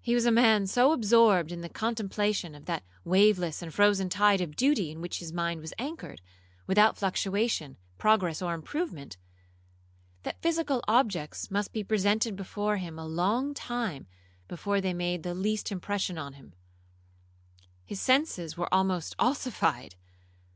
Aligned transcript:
He 0.00 0.14
was 0.14 0.24
a 0.24 0.30
man 0.30 0.68
so 0.68 0.92
absorbed 0.92 1.50
in 1.50 1.62
the 1.62 1.68
contemplation 1.68 2.54
of 2.54 2.66
that 2.66 2.84
waveless 3.02 3.60
and 3.60 3.74
frozen 3.74 4.08
tide 4.08 4.40
of 4.40 4.54
duty 4.54 4.92
in 4.92 5.00
which 5.00 5.18
his 5.18 5.32
mind 5.32 5.60
was 5.62 5.74
anchored, 5.80 6.20
without 6.68 6.96
fluctuation, 6.96 7.76
progress, 7.98 8.40
or 8.40 8.54
improvement, 8.54 9.16
that 10.22 10.40
physical 10.40 10.80
objects 10.86 11.50
must 11.50 11.72
be 11.72 11.82
presented 11.82 12.36
before 12.36 12.76
him 12.76 13.00
a 13.00 13.04
long 13.04 13.52
time 13.52 14.06
before 14.46 14.80
they 14.80 14.94
made 14.94 15.24
the 15.24 15.34
least 15.34 15.72
impression 15.72 16.18
on 16.18 16.34
him,—his 16.34 18.00
senses 18.00 18.56
were 18.56 18.72
almost 18.72 19.16
ossified. 19.18 19.96